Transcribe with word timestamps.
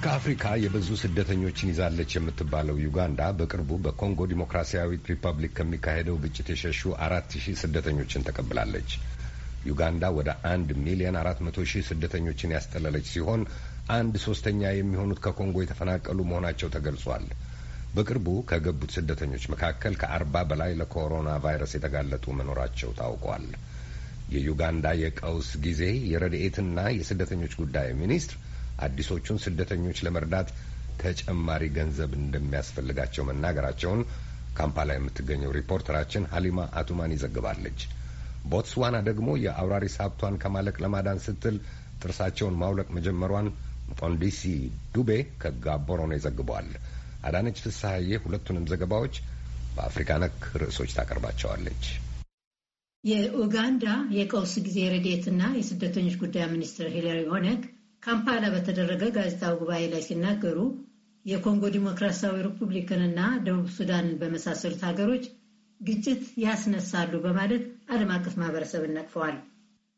ከአፍሪካ 0.00 0.44
የብዙ 0.62 0.88
ስደተኞችን 1.00 1.70
ይዛለች 1.70 2.10
የምትባለው 2.14 2.76
ዩጋንዳ 2.82 3.22
በቅርቡ 3.38 3.70
በኮንጎ 3.84 4.26
ዲሞክራሲያዊት 4.32 5.08
ሪፐብሊክ 5.10 5.52
ከሚካሄደው 5.58 6.16
ግጭት 6.24 6.48
የሸሹ 6.52 6.90
አራት 7.06 7.32
ሺህ 7.36 7.56
ስደተኞችን 7.62 8.24
ተቀብላለች። 8.28 8.90
ዩጋንዳ 9.68 10.10
ወደ 10.18 10.30
አንድ 10.52 10.68
ሚሊዮን 10.84 11.18
አራት 11.22 11.38
መቶ 11.46 11.66
ሺህ 11.70 11.84
ስደተኞችን 11.90 12.54
ያስጠለለች 12.56 13.06
ሲሆን 13.14 13.42
አንድ 13.96 14.14
ሶስተኛ 14.26 14.62
የሚሆኑት 14.74 15.20
ከኮንጎ 15.24 15.58
የተፈናቀሉ 15.64 16.18
መሆናቸው 16.30 16.70
ተገልጿል። 16.76 17.26
በቅርቡ 17.96 18.28
ከገቡት 18.50 18.92
ስደተኞች 18.96 19.46
መካከል 19.52 19.96
ከአርባ 20.02 20.44
በላይ 20.50 20.74
ለኮሮና 20.80 21.32
ቫይረስ 21.44 21.74
የተጋለጡ 21.76 22.26
መኖራቸው 22.40 22.92
ታውቋል። 22.98 23.46
የዩጋንዳ 24.32 24.86
የቀውስ 25.02 25.50
ጊዜ 25.64 25.82
የረድኤትና 26.12 26.78
የስደተኞች 26.96 27.54
ጉዳይ 27.60 27.90
ሚኒስትር 28.00 28.38
አዲሶቹን 28.78 29.42
ስደተኞች 29.44 29.98
ለመርዳት 30.06 30.48
ተጨማሪ 31.02 31.64
ገንዘብ 31.76 32.12
እንደሚያስፈልጋቸው 32.18 33.26
መናገራቸውን 33.28 34.00
ካምፓላ 34.56 34.90
የምትገኘው 34.96 35.54
ሪፖርተራችን 35.58 36.28
ሀሊማ 36.32 36.60
አቱማን 36.78 37.14
ይዘግባለች። 37.14 37.80
ቦትስዋና 38.44 38.96
ደግሞ 39.08 39.28
የአውራሪስ 39.38 39.96
ሀብቷን 40.02 40.38
ከማለቅ 40.42 40.76
ለማዳን 40.84 41.22
ስትል 41.24 41.56
ጥርሳቸውን 42.00 42.58
ማውለቅ 42.60 42.88
መጀመሯን 42.96 43.48
ጦንዲሲ 43.98 44.40
ዱቤ 44.94 45.10
ከጋቦሮኖ 45.42 46.12
ይዘግበዋል። 46.18 46.68
አዳነች 47.24 47.58
ፍስሐዬ 47.64 48.10
ሁለቱንም 48.24 48.68
ዘገባዎች 48.72 49.14
በአፍሪካ 49.76 50.12
ነክ 50.22 50.38
ርዕሶች 50.62 50.90
ታቀርባቸዋለች። 50.96 51.82
የኡጋንዳ 53.04 53.84
የቀውስ 54.16 54.54
ጊዜ 54.66 54.78
ረድኤትና 54.92 55.42
የስደተኞች 55.58 56.16
ጉዳይ 56.22 56.46
ሚኒስትር 56.54 56.86
ሂለሪ 56.94 57.20
ኦነግ 57.36 57.60
ካምፓላ 58.02 58.44
በተደረገ 58.52 59.02
ጋዜጣዊ 59.14 59.54
ጉባኤ 59.60 59.82
ላይ 59.92 60.02
ሲናገሩ 60.04 60.58
የኮንጎ 61.24 61.64
ዲሞክራሲያዊ 61.74 62.36
ሪፑብሊክንና 62.46 63.20
ደቡብ 63.46 63.66
ሱዳንን 63.74 64.14
በመሳሰሉት 64.20 64.82
ሀገሮች 64.88 65.24
ግጭት 65.80 66.22
ያስነሳሉ 66.42 67.12
በማለት 67.24 67.64
ዓለም 67.92 68.10
አቀፍ 68.14 68.34
ማህበረሰብን 68.40 68.94
ነቅፈዋል። 68.96 69.36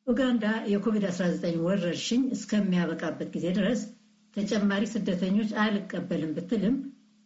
ኡጋንዳ 0.06 0.44
የኮቪድ-19 0.72 1.60
ወረርሽኝ 1.66 2.22
እስከሚያበቃበት 2.36 3.28
ጊዜ 3.34 3.46
ድረስ 3.58 3.82
ተጨማሪ 4.36 4.82
ስደተኞች 4.92 5.52
አልቀበልም 5.62 6.32
ብትልም 6.36 6.76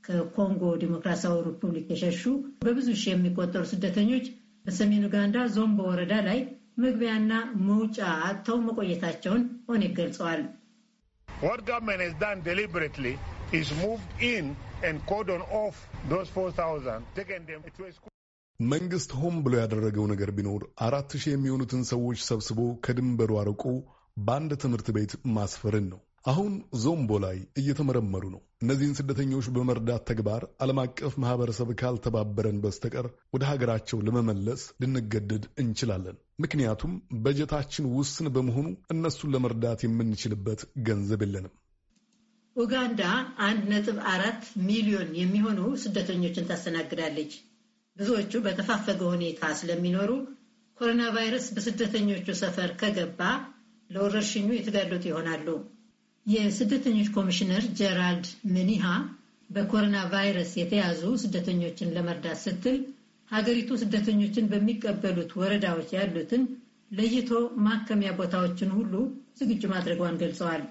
ከኮንጎ 0.04 0.62
ዲሞክራሲያዊ 0.82 1.38
ሪፑብሊክ 1.48 1.86
የሸሹ 1.92 2.22
በብዙ 2.64 2.88
ሺህ 3.00 3.12
የሚቆጠሩ 3.12 3.62
ስደተኞች 3.70 4.26
በሰሜን 4.64 5.06
ኡጋንዳ 5.08 5.38
ዞምቦ 5.54 5.80
ወረዳ 5.88 6.14
ላይ 6.28 6.38
መግቢያና 6.78 7.32
መውጫ 7.66 7.98
አጥተው 8.26 8.58
መቆየታቸውን 8.66 9.42
ኦኔግ 9.72 9.92
ገልጸዋል። 9.98 10.42
What 11.44 11.66
government 11.66 12.00
has 12.00 12.14
done 12.16 12.38
deliberately 12.42 13.12
is 13.52 13.70
moved 13.74 14.10
in 14.24 14.44
and 14.82 15.04
cordon 15.06 15.42
off 15.52 15.76
those 16.08 16.28
4,000, 16.30 17.04
taken 17.14 17.44
them 17.46 17.62
to 17.76 17.82
a 17.84 17.92
school. 17.92 18.10
መንግስት 18.60 19.10
ሆን 19.20 19.36
ብሎ 19.44 19.54
ያደረገው 19.60 20.04
ነገር 20.10 20.30
ቢኖር 20.36 20.62
አራት 20.86 21.10
ሺህ 21.22 21.32
የሚሆኑትን 21.32 21.82
ሰዎች 21.90 22.18
ሰብስቦ 22.28 22.58
ከድንበሩ 22.86 23.30
አርቆ 23.40 23.62
በአንድ 24.16 24.52
ትምህርት 24.64 24.88
ቤት 24.96 25.12
ማስፈርን 25.36 25.86
ነው። 25.92 26.00
አሁን 26.24 26.52
ዞምቦ 26.82 27.10
ላይ 27.24 27.38
እየተመረመሩ 27.56 28.24
ነው። 28.34 28.40
እነዚህን 28.62 28.94
ስደተኞች 28.98 29.46
በመርዳት 29.54 30.02
ተግባር 30.10 30.42
ዓለም 30.62 30.78
አቀፍ 30.82 31.14
ማህበረሰብ 31.22 31.70
ካልተባበረን 31.80 32.60
በስተቀር 32.62 33.06
ወደ 33.34 33.42
ሀገራቸው 33.50 33.98
ለመመለስ 34.00 34.62
ልንገደድ 34.82 35.44
እንችላለን። 35.62 36.16
ምክንያቱም 36.40 36.92
በጀታችን 37.24 37.90
ውስን 37.96 38.28
በመሆኑ 38.36 38.66
እነሱን 38.94 39.32
ለመርዳት 39.34 39.82
የምንችልበት 39.86 40.62
ገንዘብ 40.88 41.22
የለንም። 41.26 41.54
ኡጋንዳ 42.56 43.02
አንድ 43.44 43.62
ነጥብ 43.70 43.98
አራት 44.10 44.42
ሚሊዮን 44.68 45.12
የሚሆኑ 45.20 45.60
ስደተኞችን 45.84 46.48
ታስተናግዳለች። 46.50 47.32
ብዙዎቹ 47.96 48.32
በተፋፈገ 48.44 49.00
ሁኔታ 49.12 49.52
ስለሚኖሩ 49.58 50.10
ኮሮና 50.78 51.02
ቫይረስ 51.16 51.46
በስደተኞቹ 51.56 52.26
ሰፈር 52.40 52.70
ከገባ 52.80 53.20
ለወረርሽኙ 53.90 54.48
የተጋለጡ 54.54 55.04
ይሆናሉ። 55.06 55.46
የስደተኞች 56.26 57.08
ኮሚሽነር 57.16 57.64
ጀራልድ 57.78 58.26
ምኒሃ 58.54 58.84
በኮሮና 59.50 59.96
ቫይረስ 60.12 60.52
የተያዙ 60.58 61.02
ስደተኞችን 61.22 61.92
ለመርዳት 61.96 62.38
ስትል 62.44 62.78
ሀገሪቱ 63.30 63.70
ስደተኞችን 63.82 64.48
በሚቀበሉት 64.52 65.30
ወረዳዎች 65.40 65.90
ያሉትን 65.96 66.42
ለይቶ 66.90 67.30
ማከሚያ 67.66 68.10
ቦታዎችን 68.18 68.70
ሁሉ 68.78 68.94
ዝግጁ 69.38 69.62
ማድረጓን 69.72 70.18
ገልጸዋል። 70.22 70.62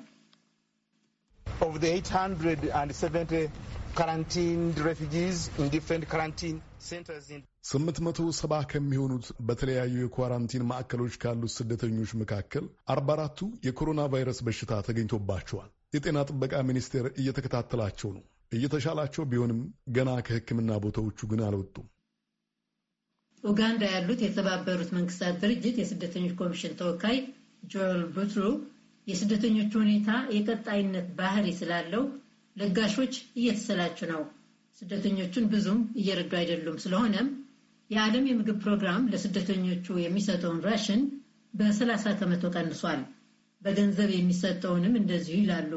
ስምንት 7.70 7.98
መቶ 8.06 8.20
ሰባ 8.40 8.54
ከሚሆኑት 8.72 9.28
በተለያዩ 9.48 9.96
የኳራንቲን 10.02 10.68
ማዕከሎች 10.70 11.16
ካሉት 11.24 11.54
ስደተኞች 11.56 12.12
መካከል 12.22 12.66
አርባ 12.94 13.10
አራቱ 13.16 13.40
የኮሮና 13.66 14.04
ቫይረስ 14.14 14.40
በሽታ 14.48 14.82
ተገኝቶባቸዋል። 14.88 15.72
የጤና 15.96 16.20
ጥበቃ 16.30 16.54
ሚኒስቴር 16.70 17.08
እየተከታተላቸው 17.22 18.12
ነው። 18.18 18.24
እየተሻላቸው 18.52 19.24
ቢሆንም 19.32 19.60
ገና 19.96 20.10
ከሕክምና 20.26 20.72
ቦታዎቹ 20.84 21.20
ግን 21.32 21.42
አልወጡም። 21.48 21.88
ኡጋንዳ 23.44 23.84
ያሉት 23.94 24.20
የተባበሩት 24.24 24.92
መንግስታት 24.98 25.36
ድርጅት 25.42 25.78
የስደተኞች 25.80 26.34
ኮሚሽን 26.42 26.78
ተወካይ 26.80 27.18
ጆል 27.72 28.02
ቡትሩ 28.16 28.46
የስደተኞቹ 29.08 29.72
ሁኔታ 29.82 30.10
የቀጣይነት 30.36 31.08
ባህሪ 31.18 31.48
ስላለው 31.58 32.04
ለጋሾች 32.56 33.14
እየተሰላችሁ 33.40 34.08
ነው 34.14 34.22
ስደተኞቹን 34.78 35.46
ብዙም 35.52 35.80
እየረዱ 35.96 36.32
አይደሉም። 36.38 36.78
ስለሆነም 36.84 37.28
የዓለም 37.90 38.26
የምግብ 38.30 38.58
ፕሮግራም 38.64 39.04
ለስደተኞቹ 39.12 39.86
የሚሰጠውን 40.02 40.62
ራሽን 40.66 41.02
በ30 41.54 42.14
ከመቶ 42.20 42.44
ቀንሷል። 42.56 43.02
በገንዘብ 43.62 44.10
የሚሰጠውንም 44.14 44.96
እንደዚሁ 45.02 45.36
ይላሉ። 45.42 45.74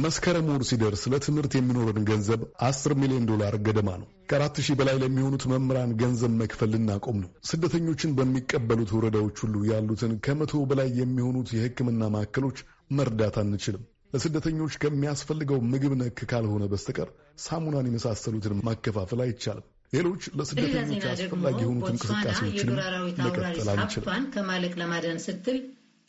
መስከረም 0.00 0.48
ወር 0.50 0.62
ሲደርስ 0.68 1.02
ለትምህርት 1.12 1.52
የሚኖረን 1.56 2.04
ገንዘብ 2.08 2.40
አስር 2.62 2.92
ሚሊዮን 3.00 3.28
ዶላር 3.30 3.54
ገደማ 3.66 3.90
ነው። 4.00 4.08
ከአራት 4.30 4.56
ሺህ 4.66 4.76
በላይ 4.80 4.96
ለሚሆኑት 5.02 5.44
መምህራን 5.52 5.92
ገንዘብ 6.00 6.32
መክፈል 6.40 6.70
ልናቆም 6.74 7.16
ነው። 7.22 7.30
ስደተኞችን 7.50 8.14
በሚቀበሉት 8.18 8.92
ወረዳዎች 8.96 9.38
ሁሉ 9.44 9.64
ያሉትን 9.70 10.12
ከመቶ 10.26 10.62
በላይ 10.70 10.90
የሚሆኑት 11.00 11.50
የሕክምና 11.56 12.10
ማዕከሎች 12.14 12.60
መርዳት 12.90 13.38
አንችልም። 13.42 13.82
ለስደተኞች 14.14 14.74
ከሚያስፈልገው 14.82 15.58
ምግብ 15.72 15.92
ነክ 15.98 16.20
ካልሆነ 16.30 16.64
በስተቀር 16.70 17.08
ሳሙናን 17.40 17.88
የመሳሰሉትን 17.88 18.62
ማከፋፈል 18.66 19.20
አይቻልም። 19.26 19.66
ሌሎች 19.92 20.22
ለስደተኞች 20.38 21.04
አስፈላጊ 21.12 21.58
የሆኑት 21.64 21.88
እንቅስቃሴዎችንም 21.92 22.76
መቀጠል 23.20 23.70
አንችልም። 23.74 24.26
ከማለቅ 24.34 24.72
ለማዳን 24.80 25.20
ስትል 25.24 25.58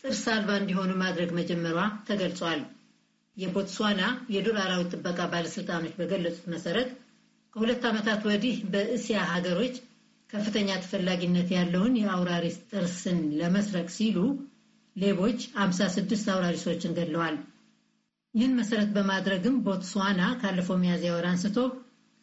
ጥርስ 0.03 0.23
አልባ 0.33 0.51
እንዲሆኑ 0.59 0.91
ማድረግ 1.01 1.31
መጀመሯ 1.39 1.77
ተገልጿል። 2.07 2.61
የቦትስዋና 3.37 4.01
የዱር 4.33 4.57
አራዊት 4.63 4.91
ጥበቃ 4.93 5.19
ባለስልጣኖች 5.31 5.93
በገለጹት 5.99 6.45
መሰረት 6.53 6.89
ከሁለት 7.53 7.83
ዓመታት 7.89 8.21
ወዲህ 8.27 8.57
በእስያ 8.73 9.19
ሀገሮች 9.31 9.75
ከፍተኛ 10.29 10.69
ተፈላጊነት 10.83 11.49
ያለውን 11.55 11.97
የአውራሪስ 11.99 12.57
ጥርስን 12.69 13.19
ለመስረቅ 13.39 13.87
ሲሉ 13.95 14.17
ሌቦች 14.95 15.39
56 15.59 16.29
አውራሪሶችን 16.33 16.95
ገድለዋል። 16.97 17.37
ይህን 18.33 18.53
መሰረት 18.59 18.89
በማድረግም 18.95 19.55
ቦትስዋና 19.65 20.21
ካለፈው 20.41 20.77
ሚያዝያ 20.81 21.11
ወር 21.15 21.25
አንስቶ 21.31 21.57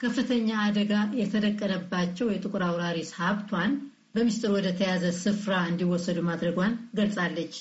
ከፍተኛ 0.00 0.48
አደጋ 0.64 0.92
የተደቀነባቸው 1.20 2.28
የጥቁር 2.30 2.62
አውራሪስ 2.66 3.10
ሀብቷን 3.18 3.72
በምስጢር 4.14 4.50
ወደ 4.56 4.68
ተያዘ 4.78 5.04
ስፍራ 5.20 5.54
እንዲወሰዱ 5.70 6.18
ማድረጓን 6.28 6.74
ገልጻለች። 6.98 7.54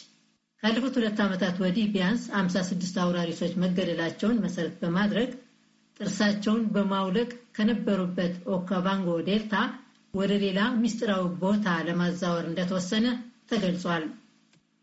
ካለፉት 0.64 0.96
ሁለት 0.98 1.20
ዓመታት 1.24 1.56
ወዲህ 1.64 1.86
ቢያንስ 1.94 2.24
56 2.36 2.96
አውራሪሶች 3.02 3.54
መገደላቸውን 3.64 4.40
መሰረት 4.46 4.76
በማድረግ 4.82 5.30
ጥርሳቸውን 6.00 6.64
በማውለቅ 6.74 7.28
ከነበሩበት 7.58 8.34
ኦካቫንጎ 8.56 9.10
ዴልታ 9.28 9.56
ወደ 10.14 10.34
ሌላ 10.44 10.60
ምስጢራዊ 10.82 11.24
ቦታ 11.42 11.68
ለማዛወር 11.88 12.46
እንደተወሰነ 12.50 13.06
ተገልጿል። 13.52 14.04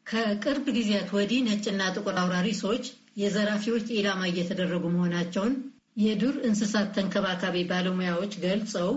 ከቅርብ 0.06 0.66
ጊዜያት 0.76 1.10
ወዲህ 1.16 1.40
ነጭና 1.46 1.82
ጥቁር 1.94 2.16
አውራሪሶች 2.22 2.84
የዘራፊዎች 3.16 3.86
ኢላማ 3.98 4.22
እየተደረጉ 4.30 4.84
መሆናቸውን 4.94 5.54
የዱር 6.02 6.36
እንስሳት 6.48 6.88
ተንከባካቢ 6.96 7.56
ባለሙያዎች 7.70 8.32
ገልጸው 8.44 8.88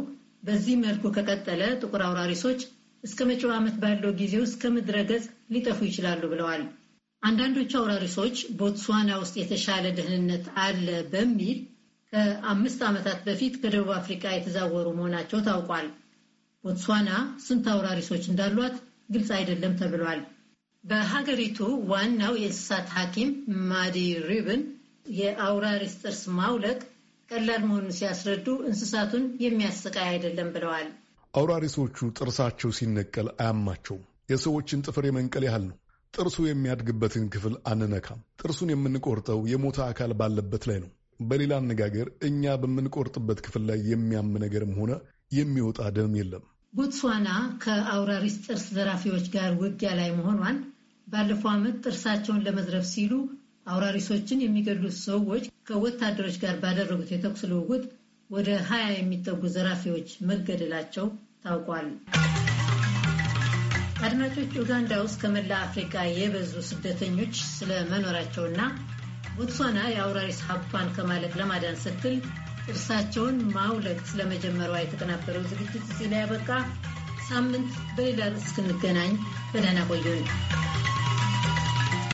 በዚህ 0.47 0.75
መልኩ 0.83 1.03
ከቀጠለ 1.15 1.61
ጥቁር 1.81 2.01
አውራሪሶች 2.07 2.59
እስከ 3.03 3.19
መጪው 3.29 3.51
ዓመት 3.55 3.75
ባለው 3.81 4.11
ጊዜ 4.19 4.33
ውስጥ 4.41 4.55
ከምድረ 4.61 4.97
ገጽ 5.09 5.25
ሊጠፉ 5.53 5.79
ይችላሉ 5.87 6.21
ብለዋል። 6.31 6.63
አንዳንዶቹ 7.23 7.71
አውራሪሶች 7.79 8.37
ቦትስዋና 8.59 9.11
ውስጥ 9.21 9.35
የተሻለ 9.39 9.85
ደህንነት 9.97 10.45
አለ 10.63 10.87
በሚል 11.13 11.57
ከአምስት 12.13 12.81
ዓመታት 12.87 13.19
በፊት 13.25 13.55
ከደቡብ 13.61 13.89
አፍሪካ 13.97 14.25
የተዛወሩ 14.33 14.87
መሆናቸው 14.97 15.39
ታውቋል። 15.47 15.87
ቦትስዋና 16.63 17.09
ስንት 17.45 17.65
አውራሪሶች 17.73 18.23
እንዳሏት 18.29 18.75
ግልጽ 19.13 19.29
አይደለም 19.37 19.73
ተብሏል። 19.81 20.21
በሀገሪቱ 20.83 21.59
ዋናው 21.89 22.33
የእንስሳት 22.37 22.87
ሐኪም 22.95 23.31
ማዲ 23.69 23.97
ሪብን 24.29 24.61
የአውራሪስ 25.15 25.95
ጥርስ 26.01 26.21
ማውለቅ 26.37 26.79
ቀላል 27.29 27.61
መሆኑን 27.65 27.97
ሲያስረዱ 27.97 28.47
እንስሳቱን 28.69 29.25
የሚያሰቃይ 29.43 30.07
አይደለም 30.11 30.49
ብለዋል። 30.55 30.87
አውራሪሶቹ 31.37 32.07
ጥርሳቸው 32.17 32.69
ሲነቀል 32.77 33.27
አያማቸውም። 33.39 34.03
የሰዎችን 34.31 34.83
ጥፍር 34.85 35.05
የመንቀል 35.07 35.43
ያህል 35.47 35.63
ነው። 35.67 35.77
ጥርሱ 36.13 36.37
የሚያድግበትን 36.45 37.25
ክፍል 37.33 37.55
አንነካም። 37.71 38.21
ጥርሱን 38.41 38.69
የምንቆርጠው 38.73 39.39
የሞተ 39.51 39.77
አካል 39.87 40.11
ባለበት 40.19 40.63
ላይ 40.69 40.77
ነው። 40.83 40.89
በሌላ 41.19 41.53
አነጋገር 41.61 42.07
እኛ 42.27 42.55
በምንቆርጥበት 42.61 43.39
ክፍል 43.45 43.63
ላይ 43.69 43.79
የሚያም 43.91 44.31
ነገርም 44.43 44.73
ሆነ 44.79 44.91
የሚወጣ 45.31 45.79
ደም 45.95 46.13
የለም። 46.19 46.43
ቦትስዋና 46.73 47.29
ከአውራሪስ 47.63 48.35
ጥርስ 48.45 48.65
ዘራፊዎች 48.75 49.25
ጋር 49.35 49.51
ውጊያ 49.61 49.91
ላይ 49.99 50.09
መሆኗን 50.17 50.57
ባለፈው 51.07 51.49
ዓመት 51.53 51.75
ጥርሳቸውን 51.85 52.43
ለመዝረፍ 52.47 52.85
ሲሉ 52.93 53.13
አውራሪሶችን 53.67 54.43
የሚገድሉት 54.43 54.97
ሰዎች 55.05 55.45
ከወታደሮች 55.67 56.35
ጋር 56.43 56.55
ባደረጉት 56.61 57.09
የተኩስ 57.13 57.41
ልውውጥ 57.51 57.83
ወደ 58.29 58.49
ሀያ 58.69 58.85
የሚጠጉ 58.93 59.41
ዘራፊዎች 59.55 60.09
መገደላቸው 60.29 61.05
ታውቋል። 61.45 61.87
አድማጮች፣ 64.07 64.51
ኡጋንዳ 64.61 64.91
ውስጥ 65.03 65.17
ከመላ 65.21 65.51
አፍሪካ 65.65 65.95
የበዙ 66.13 66.51
ስደተኞች 66.67 67.35
ስለመኖራቸውና 67.51 68.59
ቦትስዋና 69.37 69.79
የአውራሪስ 69.89 70.39
ሀብቷን 70.47 70.93
ከማለቅ 70.95 71.33
ለማዳን 71.39 71.81
ስትል 71.83 72.15
ጥርሳቸውን 72.65 73.37
ማውለቅ 73.55 73.99
ስለመጀመሯ 74.09 74.73
የተቀናበረው 74.79 75.43
ዝግጅት 75.51 75.83
እዚህ 75.85 76.07
ላይ 76.13 76.21
ያበቃ። 76.23 76.49
ሳምንት 77.27 77.71
በሌላ 77.95 78.29
ርዕስ 78.31 78.45
እስክንገናኝ 78.47 79.13
በደህና 79.51 79.79
ቆዩን። 79.89 80.23